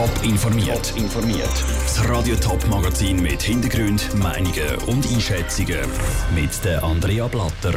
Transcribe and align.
Top 0.00 0.24
informiert. 0.24 0.94
informiert. 0.96 1.64
Das 1.82 2.08
Radio 2.08 2.34
Top 2.36 2.66
Magazin 2.68 3.20
mit 3.20 3.42
Hintergrund, 3.42 4.08
Meinungen 4.14 4.76
und 4.86 5.06
Einschätzungen 5.06 5.76
mit 6.34 6.64
der 6.64 6.82
Andrea 6.82 7.28
Blatter. 7.28 7.74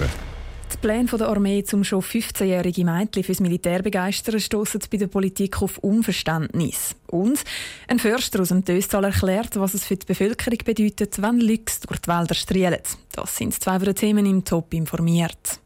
Die 0.71 0.77
Pläne 0.77 1.03
der 1.03 1.27
Armee 1.27 1.65
zum 1.65 1.83
schon 1.83 2.01
15-jährige 2.01 2.85
Mädchen 2.85 3.25
fürs 3.25 3.41
Militär 3.41 3.81
begeistern 3.81 4.39
stoßen 4.39 4.79
bei 4.89 4.99
der 4.99 5.07
Politik 5.07 5.61
auf 5.61 5.79
Unverständnis. 5.79 6.95
Und 7.07 7.43
ein 7.89 7.99
Förster 7.99 8.39
aus 8.39 8.47
dem 8.47 8.63
Töstal 8.63 9.03
erklärt, 9.03 9.59
was 9.59 9.73
es 9.73 9.83
für 9.83 9.97
die 9.97 10.05
Bevölkerung 10.05 10.59
bedeutet, 10.63 11.21
wenn 11.21 11.41
Lüchs 11.41 11.81
durch 11.81 11.99
die 11.99 12.07
Wälder 12.07 12.35
strielen. 12.35 12.79
Das 13.11 13.35
sind 13.35 13.53
zwei 13.53 13.79
der 13.79 13.95
Themen 13.95 14.25
im 14.25 14.45
Top 14.45 14.73
informiert. 14.73 15.59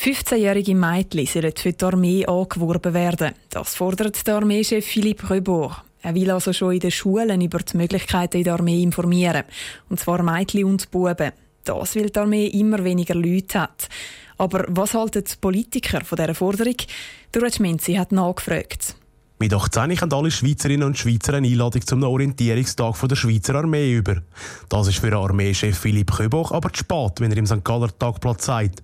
15-jährige 0.00 0.76
Mädchen 0.76 1.26
sollen 1.26 1.52
für 1.56 1.72
die 1.72 1.84
Armee 1.84 2.24
angeworben 2.24 2.94
werden. 2.94 3.34
Das 3.50 3.74
fordert 3.74 4.24
der 4.26 4.36
Armeechef 4.36 4.86
Philippe 4.86 5.28
Rebour. 5.28 5.82
Er 6.02 6.14
will 6.14 6.30
also 6.30 6.52
schon 6.52 6.74
in 6.74 6.80
den 6.80 6.92
Schulen 6.92 7.40
über 7.40 7.58
die 7.58 7.76
Möglichkeiten 7.76 8.36
in 8.36 8.44
der 8.44 8.54
Armee 8.54 8.80
informieren. 8.80 9.42
Und 9.88 9.98
zwar 9.98 10.22
Mädchen 10.22 10.66
und 10.66 10.88
Buben. 10.92 11.32
Das, 11.64 11.96
weil 11.96 12.10
die 12.10 12.18
Armee 12.18 12.46
immer 12.46 12.84
weniger 12.84 13.16
Leute 13.16 13.62
hat. 13.62 13.88
Aber 14.36 14.64
was 14.68 14.94
halten 14.94 15.24
die 15.24 15.36
Politiker 15.40 16.04
von 16.04 16.16
dieser 16.16 16.34
Forderung? 16.34 16.76
Der 17.34 17.50
Menzi 17.58 17.94
hat 17.94 18.12
nachgefragt. 18.12 18.94
Mit 19.40 19.54
18 19.54 20.00
haben 20.00 20.12
alle 20.12 20.32
Schweizerinnen 20.32 20.82
und 20.84 20.98
Schweizer 20.98 21.34
eine 21.34 21.46
Einladung 21.46 21.86
zum 21.86 22.02
Orientierungstag 22.02 22.96
der 23.08 23.14
Schweizer 23.14 23.54
Armee 23.54 23.94
über. 23.94 24.16
Das 24.68 24.88
ist 24.88 24.98
für 24.98 25.10
den 25.10 25.18
Armeechef 25.20 25.78
Philipp 25.78 26.10
Köboch 26.10 26.50
aber 26.50 26.72
zu 26.72 26.80
spät, 26.80 27.20
wenn 27.20 27.30
er 27.30 27.36
im 27.36 27.46
St. 27.46 27.64
Galler 27.64 27.96
Tagblatt 27.96 28.42
sagt. 28.42 28.82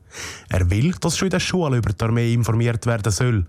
Er 0.49 0.71
will, 0.71 0.95
dass 1.01 1.19
schon 1.19 1.27
in 1.27 1.31
der 1.31 1.41
Schule 1.41 1.79
über 1.79 1.93
die 1.93 2.05
Armee 2.05 2.33
informiert 2.33 2.87
werden 2.87 3.11
soll. 3.11 3.47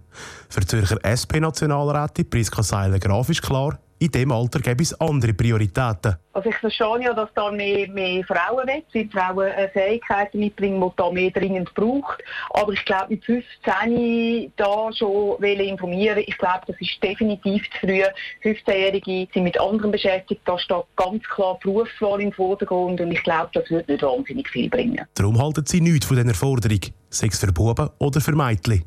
Für 0.49 0.65
Zürcher 0.65 0.97
SP-Nationalrätin 1.05 2.27
Priska 2.27 2.63
Seiler-Graf 2.63 3.29
ist 3.29 3.43
klar, 3.43 3.77
in 4.05 4.11
diesem 4.11 4.31
Alter 4.31 4.59
gäbe 4.59 4.83
es 4.83 4.99
andere 4.99 5.33
Prioritäten. 5.33 6.15
Also 6.33 6.49
ich 6.49 6.57
verstehe 6.57 7.01
ja, 7.01 7.13
dass 7.13 7.29
da 7.33 7.51
mehr, 7.51 7.87
mehr 7.89 8.23
Frauen 8.25 8.67
will, 8.67 8.83
weil 8.93 9.09
Frauen 9.09 9.47
äh, 9.47 9.69
Fähigkeiten 9.69 10.39
mitbringen, 10.39 10.81
die 10.81 10.93
da 10.97 11.09
mehr 11.09 11.31
dringend 11.31 11.73
braucht. 11.73 12.21
Aber 12.51 12.73
ich 12.73 12.83
glaube, 12.85 13.07
mit 13.09 13.23
15 13.25 14.51
da 14.57 14.91
schon 14.93 15.41
informieren 15.43 16.23
ich 16.25 16.37
glaube, 16.37 16.61
das 16.67 16.75
ist 16.79 17.01
definitiv 17.01 17.63
zu 17.71 17.87
früh. 17.87 18.01
15-Jährige 18.43 19.27
sind 19.33 19.43
mit 19.43 19.59
anderen 19.59 19.91
beschäftigt, 19.91 20.41
da 20.45 20.57
steht 20.57 20.83
ganz 20.95 21.23
klar 21.23 21.57
Berufswahl 21.61 22.21
im 22.21 22.31
Vordergrund 22.31 22.99
und 23.01 23.11
ich 23.11 23.23
glaube, 23.23 23.49
das 23.53 23.69
wird 23.69 23.87
nicht 23.87 24.03
wahnsinnig 24.03 24.49
viel 24.49 24.69
bringen. 24.69 25.01
Darum 25.13 25.41
halten 25.41 25.65
sie 25.65 25.81
nichts 25.81 26.05
von 26.05 26.17
dieser 26.17 26.33
Forderung, 26.33 26.79
sei 27.15 27.27
es 27.27 27.39
für 27.39 27.51
Buben 27.51 27.89
oder 27.99 28.19
für 28.21 28.35
Mädchen. 28.35 28.83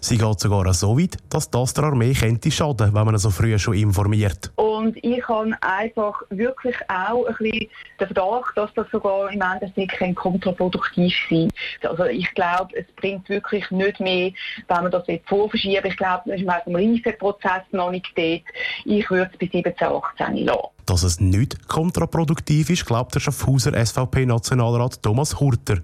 Sie 0.00 0.18
geht 0.18 0.40
sogar 0.40 0.72
so 0.74 0.98
weit, 0.98 1.16
dass 1.30 1.50
das 1.50 1.74
der 1.74 1.84
Armee 1.84 2.12
könnte 2.12 2.50
schaden, 2.50 2.94
wenn 2.94 3.04
man 3.06 3.16
so 3.18 3.30
früh 3.30 3.58
schon 3.58 3.74
informiert. 3.74 4.52
Und 4.56 4.96
ich 5.02 5.26
habe 5.28 5.52
einfach 5.62 6.22
wirklich 6.30 6.76
auch 6.88 7.26
ein 7.26 7.34
bisschen 7.38 7.68
den 7.98 8.06
Verdacht, 8.06 8.56
dass 8.56 8.72
das 8.74 8.86
sogar 8.90 9.32
im 9.32 9.40
Endeffekt 9.40 10.16
kontraproduktiv 10.16 11.14
sein 11.30 11.50
Also 11.82 12.04
ich 12.04 12.32
glaube, 12.34 12.76
es 12.76 12.86
bringt 12.96 13.28
wirklich 13.28 13.70
nicht 13.70 13.98
mehr, 14.00 14.32
wenn 14.68 14.82
man 14.82 14.90
das 14.90 15.06
jetzt 15.06 15.28
vorverschieben. 15.28 15.90
Ich 15.90 15.96
glaube, 15.96 16.22
das 16.26 16.40
ist 16.40 16.66
im 16.66 16.76
Reifeprozess 16.76 17.62
noch 17.72 17.90
nicht 17.90 18.12
dort. 18.16 18.42
Ich 18.84 19.10
würde 19.10 19.30
es 19.32 19.38
bis 19.38 19.50
17, 19.52 19.74
18 19.88 20.36
lassen. 20.44 20.71
Dass 20.92 21.04
es 21.04 21.20
nicht 21.20 21.68
kontraproduktiv 21.68 22.68
ist, 22.68 22.84
glaubt 22.84 23.14
der 23.14 23.20
Schaffhauser 23.20 23.72
SVP-Nationalrat 23.72 25.02
Thomas 25.02 25.40
Hurter. 25.40 25.78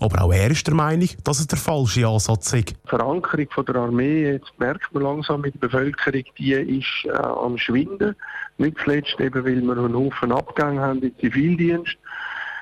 Aber 0.00 0.22
auch 0.22 0.32
er 0.32 0.50
ist 0.50 0.66
der 0.66 0.72
Meinung, 0.72 1.10
dass 1.22 1.38
es 1.38 1.48
der 1.48 1.58
falsche 1.58 2.06
Ansatz 2.06 2.50
ist. 2.54 2.70
Die 2.70 2.88
Verankerung 2.88 3.46
der 3.68 3.76
Armee, 3.76 4.32
jetzt 4.32 4.58
merkt 4.58 4.94
man 4.94 5.02
langsam 5.02 5.42
mit 5.42 5.52
der 5.52 5.68
Bevölkerung, 5.68 6.24
die 6.38 6.52
ist 6.54 7.04
äh, 7.04 7.10
am 7.10 7.58
Schwinden. 7.58 8.16
Nicht 8.56 8.78
zuletzt 8.82 9.20
eben, 9.20 9.44
weil 9.44 9.60
wir 9.60 9.76
einen 9.76 9.94
Haufen 9.94 10.32
Abgänge 10.32 10.80
haben 10.80 11.02
im 11.02 11.12
Zivildienst 11.18 11.98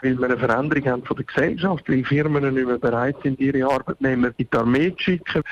weil 0.02 0.18
wir 0.18 0.24
eine 0.24 0.38
Veränderung 0.38 0.84
haben 0.86 1.04
von 1.04 1.16
der 1.16 1.26
Gesellschaft, 1.26 1.88
weil 1.88 2.04
Firmen 2.04 2.52
nicht 2.52 2.66
mehr 2.66 2.78
bereit 2.78 3.14
sind, 3.22 3.38
ihre 3.38 3.64
Arbeitnehmer 3.72 4.32
in 4.36 4.48
die 4.52 4.58
Armee 4.58 4.92
zu 4.96 5.04
schicken. 5.04 5.44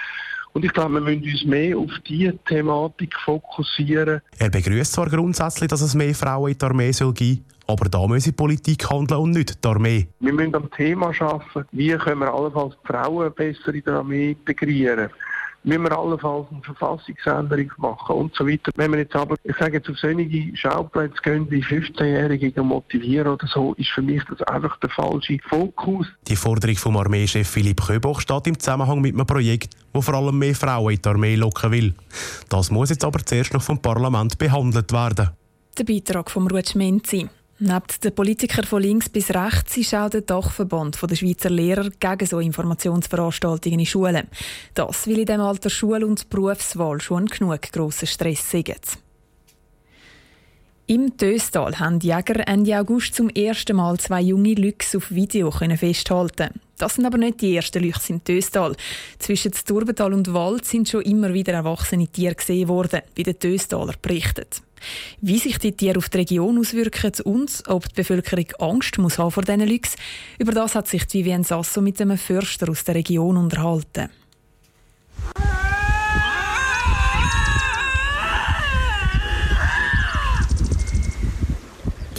Und 0.52 0.64
ich 0.64 0.72
glaube, 0.72 0.94
wir 0.94 1.00
müssen 1.00 1.22
uns 1.22 1.44
mehr 1.44 1.78
auf 1.78 1.90
diese 2.08 2.36
Thematik 2.44 3.14
fokussieren. 3.24 4.20
Er 4.38 4.50
begrüßt 4.50 4.92
zwar 4.92 5.08
grundsätzlich, 5.08 5.68
dass 5.68 5.80
es 5.80 5.94
mehr 5.94 6.14
Frauen 6.14 6.52
in 6.52 6.58
der 6.58 6.68
Armee 6.68 6.92
soll 6.92 7.12
geben 7.12 7.44
aber 7.70 7.88
da 7.88 8.04
muss 8.04 8.24
die 8.24 8.32
Politik 8.32 8.90
handeln 8.90 9.20
und 9.20 9.30
nicht 9.30 9.64
die 9.64 9.68
Armee. 9.68 10.08
Wir 10.18 10.32
müssen 10.32 10.56
am 10.56 10.68
Thema 10.72 11.12
arbeiten, 11.20 11.68
wie 11.70 11.90
können 11.90 12.20
wir 12.20 12.34
allenfalls 12.34 12.74
die 12.82 12.86
Frauen 12.88 13.32
besser 13.32 13.72
in 13.72 13.84
der 13.84 13.94
Armee 13.94 14.32
integrieren 14.32 15.08
müssen 15.62 15.82
wir 15.82 15.98
allenfalls 15.98 16.46
eine 16.50 16.62
Verfassungsänderung 16.62 17.70
machen 17.78 18.16
und 18.16 18.34
so 18.34 18.46
weiter. 18.46 18.70
Wenn 18.76 18.92
wir 18.92 19.00
jetzt 19.00 19.14
aber, 19.14 19.36
ich 19.42 19.56
sage 19.56 19.78
jetzt 19.78 19.88
auf 19.88 19.98
solche 19.98 20.56
Schauplätze 20.56 21.20
gehen, 21.22 21.50
wie 21.50 21.62
15-Jährige 21.62 22.62
motivieren 22.62 23.28
oder 23.28 23.46
so, 23.46 23.74
ist 23.74 23.90
für 23.90 24.02
mich 24.02 24.22
das 24.28 24.42
einfach 24.42 24.78
der 24.80 24.90
falsche 24.90 25.38
Fokus. 25.48 26.06
Die 26.28 26.36
Forderung 26.36 26.76
vom 26.76 26.96
Armeechef 26.96 27.48
Philipp 27.48 27.80
Köboch 27.86 28.20
steht 28.20 28.46
im 28.46 28.58
Zusammenhang 28.58 29.00
mit 29.00 29.14
einem 29.14 29.26
Projekt, 29.26 29.74
das 29.92 30.04
vor 30.04 30.14
allem 30.14 30.38
mehr 30.38 30.54
Frauen 30.54 30.94
in 30.94 31.02
die 31.02 31.08
Armee 31.08 31.36
locken 31.36 31.70
will. 31.72 31.94
Das 32.48 32.70
muss 32.70 32.90
jetzt 32.90 33.04
aber 33.04 33.24
zuerst 33.24 33.52
noch 33.52 33.62
vom 33.62 33.80
Parlament 33.80 34.38
behandelt 34.38 34.92
werden. 34.92 35.30
Der 35.78 35.84
Beitrag 35.84 36.30
vom 36.30 36.46
Ruth 36.46 36.74
Menzi. 36.74 37.28
Neben 37.62 37.82
den 38.02 38.14
Politikern 38.14 38.64
von 38.64 38.80
links 38.80 39.10
bis 39.10 39.28
rechts 39.34 39.76
ist 39.76 39.94
auch 39.94 40.08
der 40.08 40.22
Dachverband 40.22 40.98
der 41.02 41.14
Schweizer 41.14 41.50
Lehrer 41.50 41.90
gegen 41.90 42.26
so 42.26 42.40
Informationsveranstaltungen 42.40 43.80
in 43.80 43.84
Schulen. 43.84 44.28
Das 44.72 45.06
will 45.06 45.18
in 45.18 45.26
dem 45.26 45.42
Alter 45.42 45.68
Schul- 45.68 46.04
und 46.04 46.30
Berufswahl 46.30 47.02
schon 47.02 47.26
genug 47.26 47.60
grossen 47.70 48.06
Stress 48.06 48.50
sind. 48.50 48.80
Im 50.86 51.18
Töstal 51.18 51.78
haben 51.78 51.98
die 51.98 52.06
Jäger 52.06 52.48
Ende 52.48 52.78
August 52.78 53.14
zum 53.14 53.28
ersten 53.28 53.76
Mal 53.76 53.98
zwei 53.98 54.22
junge 54.22 54.54
Lüchse 54.54 54.96
auf 54.96 55.10
Video 55.10 55.50
festhalten. 55.50 56.62
Das 56.80 56.94
sind 56.94 57.04
aber 57.04 57.18
nicht 57.18 57.42
die 57.42 57.54
ersten 57.54 57.82
Lüchse 57.82 58.14
im 58.14 58.24
Töstal. 58.24 58.74
Zwischen 59.18 59.52
Turbental 59.52 60.14
und 60.14 60.32
Wald 60.32 60.64
sind 60.64 60.88
schon 60.88 61.02
immer 61.02 61.34
wieder 61.34 61.52
erwachsene 61.52 62.08
Tiere 62.08 62.34
gesehen 62.34 62.68
worden, 62.68 63.02
wie 63.14 63.22
der 63.22 63.38
Töstaler 63.38 63.92
berichtet. 64.00 64.62
Wie 65.20 65.38
sich 65.38 65.58
die 65.58 65.72
Tiere 65.72 65.98
auf 65.98 66.08
die 66.08 66.16
Region 66.16 66.58
auswirken 66.58 67.12
und 67.24 67.62
ob 67.66 67.86
die 67.90 67.96
Bevölkerung 67.96 68.46
Angst 68.58 68.96
muss 68.96 69.18
haben 69.18 69.30
vor 69.30 69.42
diesen 69.42 69.60
Lüchsen, 69.60 70.00
über 70.38 70.52
das 70.52 70.74
hat 70.74 70.88
sich 70.88 71.02
Vivienne 71.12 71.44
Sasso 71.44 71.82
mit 71.82 72.00
einem 72.00 72.16
Förster 72.16 72.70
aus 72.70 72.84
der 72.84 72.94
Region 72.94 73.36
unterhalten. 73.36 74.08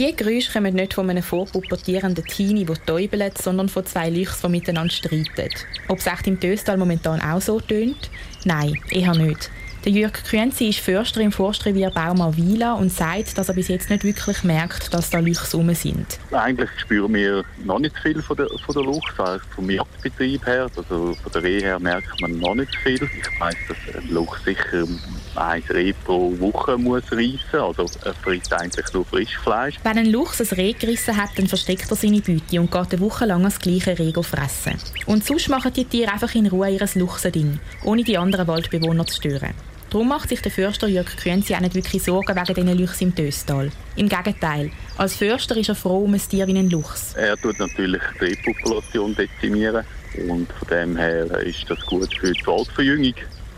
Die 0.01 0.15
Geräusche 0.15 0.51
kommen 0.51 0.73
nicht 0.73 0.95
von 0.95 1.07
einem 1.11 1.21
vorpubertierenden 1.21 2.25
Teenie, 2.25 2.65
der 2.65 2.83
täubelt, 2.87 3.37
sondern 3.37 3.69
von 3.69 3.85
zwei 3.85 4.09
Lüchs, 4.09 4.41
die 4.41 4.49
miteinander 4.49 4.91
streiten. 4.91 5.53
Ob 5.89 5.99
es 5.99 6.07
echt 6.07 6.25
im 6.25 6.39
Töstal 6.39 6.75
momentan 6.77 7.21
auch 7.21 7.39
so 7.39 7.59
tönt? 7.59 8.09
Nein, 8.43 8.73
eher 8.89 9.13
nicht. 9.13 9.51
Der 9.85 9.91
Jürg 9.91 10.23
Künzi 10.27 10.69
ist 10.69 10.79
Förster 10.79 11.21
im 11.21 11.31
Forstrevier 11.31 11.91
Baumau-Wieler 11.91 12.77
und 12.77 12.91
sagt, 12.91 13.37
dass 13.37 13.49
er 13.49 13.53
bis 13.53 13.67
jetzt 13.67 13.91
nicht 13.91 14.03
wirklich 14.03 14.43
merkt, 14.43 14.91
dass 14.91 15.11
da 15.11 15.19
Luchse 15.19 15.57
rum 15.57 15.71
sind. 15.75 16.17
Eigentlich 16.31 16.71
spüren 16.79 17.13
wir 17.13 17.43
noch 17.63 17.77
nicht 17.77 17.95
viel 17.99 18.23
von 18.23 18.37
der, 18.37 18.47
von 18.65 18.73
der 18.73 18.83
Luchs, 18.83 19.19
also 19.19 19.45
vom 19.53 19.69
Jagdbetrieb 19.69 20.43
her, 20.47 20.67
also 20.75 21.13
von 21.13 21.31
der 21.31 21.43
Rehe 21.43 21.61
her 21.61 21.79
merkt 21.79 22.19
man 22.21 22.39
noch 22.39 22.55
nicht 22.55 22.75
viel. 22.77 22.95
Ich 23.03 23.39
weiss, 23.39 23.55
dass 23.67 23.95
ein 23.95 24.09
Luchs 24.09 24.43
sicher 24.43 24.87
ein 25.35 25.63
Reh 25.69 25.93
pro 25.93 26.37
Woche 26.39 26.77
muss 26.77 27.03
reissen, 27.11 27.59
also 27.59 27.85
er 28.03 28.13
frisst 28.13 28.53
eigentlich 28.53 28.85
nur 28.93 29.05
Frischfleisch. 29.05 29.75
Wenn 29.83 29.97
ein 29.97 30.11
Luchs 30.11 30.41
ein 30.41 30.57
Reh 30.57 30.73
gerissen 30.73 31.17
hat, 31.17 31.29
dann 31.37 31.47
versteckt 31.47 31.89
er 31.89 31.95
seine 31.95 32.21
Beute 32.21 32.59
und 32.59 32.71
geht 32.71 32.91
eine 32.93 32.99
Woche 32.99 33.25
lang 33.25 33.43
das 33.43 33.59
gleiche 33.59 33.97
Reh 33.97 34.13
fressen. 34.21 34.77
Und 35.05 35.25
sonst 35.25 35.49
machen 35.49 35.73
die 35.73 35.85
Tiere 35.85 36.11
einfach 36.11 36.33
in 36.35 36.47
Ruhe 36.47 36.69
ihr 36.69 36.87
Luchsen 36.95 37.59
ohne 37.83 38.03
die 38.03 38.17
anderen 38.17 38.47
Waldbewohner 38.47 39.05
zu 39.05 39.15
stören. 39.15 39.53
Darum 39.91 40.07
macht 40.07 40.29
sich 40.29 40.41
der 40.41 40.53
Förster 40.53 40.87
Jörg 40.87 41.17
Künzi 41.17 41.53
auch 41.53 41.59
nicht 41.59 41.75
wirklich 41.75 42.01
Sorgen 42.01 42.33
wegen 42.33 42.55
diesen 42.55 42.79
Luchs 42.79 43.01
im 43.01 43.13
Töstal. 43.13 43.69
Im 43.97 44.07
Gegenteil. 44.07 44.71
Als 44.97 45.15
Förster 45.15 45.57
ist 45.57 45.67
er 45.67 45.75
froh 45.75 46.05
um 46.05 46.13
ein 46.13 46.21
Tier 46.21 46.47
wie 46.47 46.57
ein 46.57 46.69
Luchs. 46.69 47.13
Er 47.15 47.35
tut 47.35 47.59
natürlich 47.59 48.01
die 48.19 48.25
Repopulation 48.25 49.13
dezimieren 49.13 49.83
und 50.29 50.49
von 50.53 50.67
dem 50.69 50.95
her 50.95 51.25
ist 51.41 51.69
das 51.69 51.81
gut 51.81 52.13
für 52.17 52.31
die 52.31 52.47
Waldverjüngung. 52.47 53.15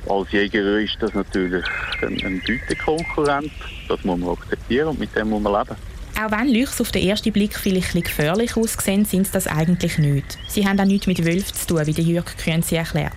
Als 0.08 0.32
Jäger 0.32 0.80
ist 0.80 0.98
das 1.00 1.14
natürlich 1.14 1.64
ein, 2.02 2.20
ein 2.26 2.42
Beutekonkurrent. 2.46 3.52
Das 3.88 4.04
muss 4.04 4.20
man 4.20 4.30
akzeptieren 4.30 4.90
und 4.90 5.00
mit 5.00 5.16
dem 5.16 5.30
muss 5.30 5.42
man 5.42 5.54
leben. 5.54 5.76
Auch 6.16 6.32
wenn 6.32 6.54
Luchs 6.54 6.80
auf 6.80 6.92
den 6.92 7.08
ersten 7.08 7.32
Blick 7.32 7.58
vielleicht 7.58 7.94
gefährlich 7.94 8.56
aussehen, 8.56 9.04
sind 9.06 9.26
sie 9.26 9.34
das 9.34 9.48
eigentlich 9.48 9.98
nicht. 9.98 10.38
Sie 10.48 10.68
haben 10.68 10.80
auch 10.80 10.86
nichts 10.86 11.08
mit 11.08 11.26
Wölfen 11.26 11.54
zu 11.54 11.68
tun, 11.68 11.88
wie 11.88 11.94
der 11.94 12.04
Jörg 12.04 12.38
Künzi 12.38 12.76
erklärt. 12.76 13.14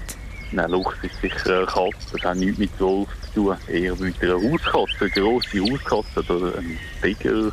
Nein, 0.53 0.71
Luchs 0.71 0.97
ist 1.03 1.21
sicher 1.21 1.59
eine 1.59 1.67
Katze, 1.67 2.13
das 2.13 2.23
hat 2.23 2.37
nichts 2.37 2.59
mit 2.59 2.81
Wolf 2.81 3.09
zu 3.21 3.35
tun. 3.35 3.57
Eher 3.69 3.95
mit 3.97 4.23
einer 4.23 4.35
Hauskatze, 4.35 4.97
eine 5.01 5.11
grosse 5.11 5.61
Hauskatze 5.61 6.33
oder 6.33 6.59
ein 6.59 6.79
Tiger 7.03 7.53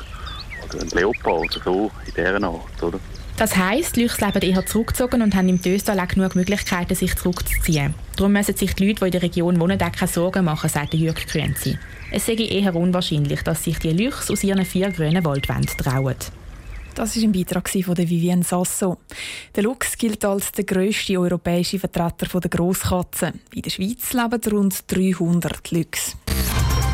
oder 0.65 0.81
ein 0.81 0.89
Leopard 0.89 1.57
oder 1.57 1.63
so, 1.65 1.91
in 2.05 2.13
dieser 2.13 2.43
Art, 2.43 2.83
oder? 2.83 2.99
Das 3.37 3.57
heisst, 3.57 3.95
die 3.95 4.03
Luchse 4.03 4.23
leben 4.23 4.41
eher 4.41 4.65
zurückgezogen 4.65 5.23
und 5.23 5.35
haben 5.35 5.49
im 5.49 5.61
Töstal 5.61 5.99
auch 5.99 6.07
genug 6.07 6.35
Möglichkeiten, 6.35 6.93
sich 6.93 7.15
zurückzuziehen. 7.15 7.95
Darum 8.15 8.33
müssen 8.33 8.55
sich 8.55 8.75
die 8.75 8.85
Leute, 8.85 8.99
die 8.99 9.05
in 9.05 9.11
der 9.11 9.21
Region 9.23 9.59
wohnen, 9.59 9.79
keine 9.79 10.07
Sorgen 10.07 10.45
machen, 10.45 10.69
sagt 10.69 10.93
Jürg 10.93 11.15
Krenzi. 11.27 11.77
Es 12.11 12.27
sei 12.27 12.33
eher 12.35 12.75
unwahrscheinlich, 12.75 13.41
dass 13.41 13.63
sich 13.63 13.79
die 13.79 13.89
Luchse 13.89 14.33
aus 14.33 14.43
ihren 14.43 14.63
vier 14.65 14.91
grünen 14.91 15.25
Waldwänden 15.25 15.77
trauen. 15.77 16.15
Das 16.93 17.15
war 17.15 17.23
ein 17.23 17.31
Beitrag 17.31 17.69
von 17.69 17.97
Vivienne 17.97 18.43
Sasso. 18.43 18.97
Der 19.55 19.63
Luchs 19.63 19.97
gilt 19.97 20.23
als 20.25 20.51
der 20.51 20.65
grösste 20.65 21.19
europäische 21.19 21.79
Vertreter 21.79 22.39
der 22.39 22.49
Grosskatzen. 22.51 23.41
In 23.55 23.63
der 23.63 23.71
Schweiz 23.71 24.13
leben 24.13 24.41
rund 24.51 24.83
300 24.91 25.71
Luchse. 25.71 26.11